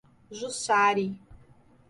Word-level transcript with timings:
Jussari 0.39 1.05